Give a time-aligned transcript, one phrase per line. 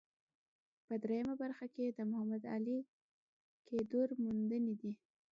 [0.85, 2.79] په درېیمه برخه کې د محمد علي
[3.67, 4.91] کدیور موندنې دي.